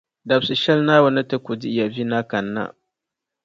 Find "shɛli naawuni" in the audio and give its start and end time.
0.61-1.15